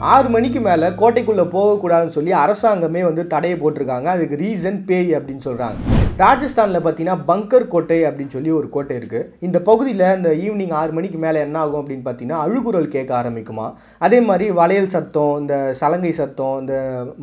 [0.00, 4.04] ஆறு மணிக்கு மேலே கோட்டைக்குள்ளே போகக்கூடாதுன்னு சொல்லி அரசாங்கமே வந்து தடையை போட்டிருக்காங்க.
[4.04, 9.58] அதுக்கு ரீசன் பேய் அப்படின்னு சொல்கிறாங்க ராஜஸ்தானில் பார்த்தீங்கன்னா பங்கர் கோட்டை அப்படின்னு சொல்லி ஒரு கோட்டை இருக்குது இந்த
[9.68, 13.66] பகுதியில் இந்த ஈவினிங் ஆறு மணிக்கு மேலே என்ன ஆகும் அப்படின்னு பார்த்தீங்கன்னா அழுகுரல் கேட்க ஆரம்பிக்குமா?
[14.06, 16.74] அதே மாதிரி வளையல் சத்தம் இந்த சலங்கை சத்தம் இந்த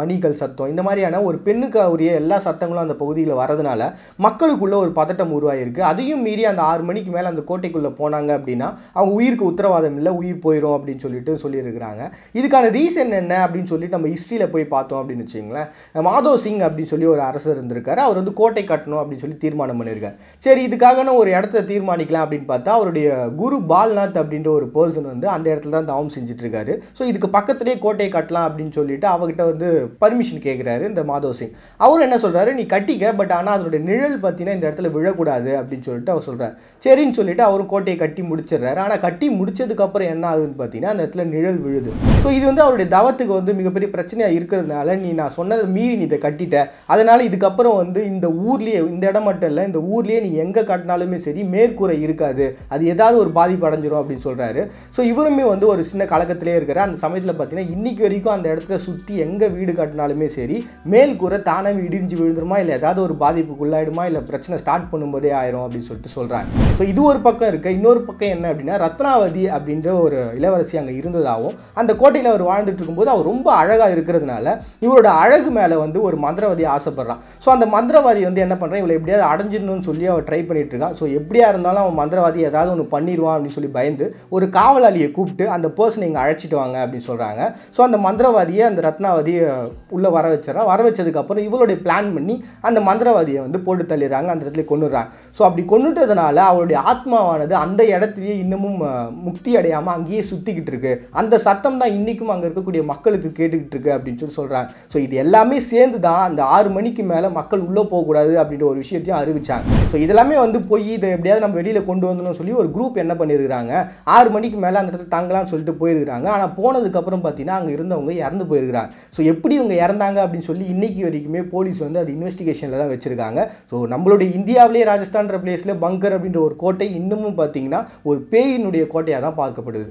[0.00, 3.86] மணிகள் சத்தம் இந்த மாதிரியான ஒரு பெண்ணுக்கு உரிய எல்லா சத்தங்களும் அந்த பகுதியில் வரதுனால
[4.26, 8.68] மக்களுக்குள்ள ஒரு பதட்டம் உருவாகிருக்கு அதையும் மீறி அந்த ஆறு மணிக்கு மேலே அந்த கோட்டைக்குள்ளே போனாங்க அப்படின்னா
[8.98, 12.02] அவங்க உயிருக்கு உத்தரவாதம் இல்லை உயிர் போயிடும் அப்படின்னு சொல்லிட்டு சொல்லியிருக்கிறாங்க.
[12.40, 15.70] இதுக்கான ரீசன் என்ன அப்படின்னு சொல்லிட்டு நம்ம ஹிஸ்ட்ரியில் போய் பார்த்தோம் அப்படின்னு வச்சிங்களேன்
[16.10, 18.02] மாதவ் சிங் அப்படின்னு சொல்லி ஒரு அரசர் இருந்திருக்காரு.
[18.08, 20.16] அவர் வந்து கோட்டை கட்ட கட்டணும் அப்படின்னு சொல்லி தீர்மானம் பண்ணியிருக்காரு.
[20.46, 23.08] சரி இதுக்காக நான் ஒரு இடத்த தீர்மானிக்கலாம் அப்படின்னு பார்த்தா அவருடைய
[23.40, 27.76] குரு பால்நாத் அப்படின்ற ஒரு பர்சன் வந்து அந்த இடத்துல தான் தவம் செஞ்சுட்டு இருக்காரு ஸோ இதுக்கு பக்கத்துலேயே
[27.84, 29.68] கோட்டையை கட்டலாம் அப்படின்னு சொல்லிட்டு அவர்கிட்ட வந்து
[30.02, 31.52] பர்மிஷன் கேட்குறாரு இந்த மாதவ் சிங்.
[31.84, 36.14] அவர் என்ன சொல்றாரு நீ கட்டிக்க பட் ஆனால் அதனுடைய நிழல் பார்த்தீங்கன்னா இந்த இடத்துல விழக்கூடாது அப்படின்னு சொல்லிட்டு
[36.14, 36.54] அவர் சொல்றாரு.
[36.84, 38.80] சரின்னு சொல்லிட்டு அவரும் கோட்டையை கட்டி முடிச்சிடுறாரு.
[38.84, 41.90] ஆனால் கட்டி முடிச்சதுக்கப்புறம் என்ன ஆகுதுன்னு பார்த்தீங்கன்னா அந்த இடத்துல நிழல் விழுது.
[42.24, 46.20] ஸோ இது வந்து அவருடைய தவத்துக்கு வந்து மிகப்பெரிய பிரச்சனையாக இருக்கிறதுனால நீ நான் சொன்னதை மீறி நீ இதை
[46.26, 46.58] கட்டிட்ட.
[46.94, 51.44] அதனால் இதுக்கப்புறம் வந்து இந்த ஊர்லேயே இந்த இடம் மட்டும் இல்லை இந்த ஊர்லேயே நீ எங்கே கட்டினாலுமே சரி
[51.54, 52.46] மேற்கூரை இருக்காது.
[52.68, 54.64] அது ஏதாவது ஒரு பாதிப்பு அடைஞ்சிரும் அப்படின்னு சொல்கிறாரு
[54.96, 59.16] ஸோ இவருமே வந்து ஒரு சின்ன கலக்கத்திலே இருக்கிறார் அந்த சமயத்தில் பார்த்தீங்கன்னா இன்னைக்கு வரைக்கும் அந்த இடத்துல சுற்றி
[59.26, 60.58] எங்கே வீடு கட்டினாலுமே சரி
[60.94, 61.40] மேல் கூரை
[61.88, 62.58] இடிஞ்சு விழுந்துருமா?
[62.62, 64.04] இல்லை ஏதாவது ஒரு பாதிப்புக்குள்ளாயிடுமா?
[64.10, 67.70] இல்லை பிரச்சனை ஸ்டார்ட் பண்ணும்போதே ஆயிரும் அப்படின்னு சொல்லிட்டு சொல்கிறாங்க ஸோ இது ஒரு பக்கம் இருக்க.
[67.70, 73.10] இன்னொரு பக்கம் என்ன அப்படின்னா ரத்னாவதி அப்படின்ற ஒரு இளவரசி அங்கே இருந்ததாகவும் அந்த கோட்டையில் அவர் வாழ்ந்துட்டு இருக்கும்போது
[73.10, 74.56] அவர் ரொம்ப அழகாக இருக்கிறதுனால
[74.86, 77.20] இவரோட அழகு மேலே வந்து ஒரு மந்திரவாதி ஆசைப்படுறான்.
[77.44, 81.04] ஸோ அந்த மந்திரவாதி வந்து என்ன பண்ணுறான் இவளை எப்படியாவது அடைஞ்சிடணும்னு சொல்லி அவள் ட்ரை பண்ணிட்டு இருக்கான் ஸோ
[81.18, 86.06] எப்படியா இருந்தாலும் அவன் மந்திரவாதி ஏதாவது ஒன்று பண்ணிடுவான் அப்படின்னு சொல்லி பயந்து ஒரு காவலாளியை கூப்பிட்டு அந்த பர்சனை
[86.08, 87.40] இங்கே அழைச்சிட்டு வாங்க அப்படின்னு சொல்கிறாங்க
[87.76, 89.46] ஸோ அந்த மந்திரவாதியை அந்த ரத்னாவதியை
[89.90, 92.36] உள்ளே வர வச்சிடறான் வர வச்சதுக்கப்புறம் இவளுடைய பிளான் பண்ணி
[92.68, 94.28] அந்த மந்திரவாதியை வந்து போட்டு தள்ளிடுறாங்க.
[94.32, 95.08] அந்த இடத்துல கொண்டுடுறாங்க
[95.38, 98.78] ஸோ அப்படி கொண்டுட்டதுனால அவளுடைய ஆத்மாவானது அந்த இடத்துலையே இன்னமும்
[99.26, 100.92] முக்தி அடையாமல் அங்கேயே சுற்றிக்கிட்டு இருக்கு.
[101.20, 105.58] அந்த சத்தம் தான் இன்றைக்கும் அங்கே இருக்கக்கூடிய மக்களுக்கு கேட்டுக்கிட்டு இருக்கு அப்படின்னு சொல்லி சொல்கிறாங்க ஸோ இது எல்லாமே
[105.70, 109.78] சேர்ந்து தான் அந்த ஆறு மணிக்கு மேலே மக்கள் உள்ளே போகக்கூடாது அப்படின்ற ஒரு விஷயத்தையும் அறிவிச்சாங்க.
[109.92, 113.72] ஸோ இதெல்லாமே வந்து போய் இதை எப்படியாவது நம்ம வெளியில் கொண்டு வரணும்னு சொல்லி ஒரு குரூப் என்ன பண்ணியிருக்கிறாங்க
[114.16, 116.28] ஆறு மணிக்கு மேலே அந்த இடத்துல தங்கலாம்னு சொல்லிட்டு போயிருக்கிறாங்க.
[116.36, 118.90] ஆனால் போனதுக்கப்புறம் பார்த்தீங்கன்னா அங்கே இருந்தவங்க இறந்து போயிருக்கிறாங்க.
[119.16, 123.40] ஸோ எப்படி இவங்க இறந்தாங்க அப்படின்னு சொல்லி இன்றைக்கி வரைக்குமே போலீஸ் வந்து அது இன்வெஸ்டிகேஷனில் தான் வச்சுருக்காங்க.
[123.72, 129.40] ஸோ நம்மளுடைய இந்தியாவிலே ராஜஸ்தான்ற பிளேஸில் பங்கர் அப்படின்ற ஒரு கோட்டை இன்னமும் பார்த்தீங்கன்னா ஒரு பேயினுடைய கோட்டையாக தான்
[129.42, 129.86] பார்க்கப்படுது.